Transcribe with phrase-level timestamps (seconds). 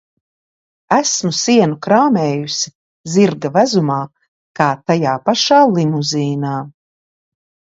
[0.95, 2.73] Esmu sienu krāmējusi
[3.17, 3.99] zirga vezumā
[4.61, 6.57] kā tajā pašā Limuzīnā.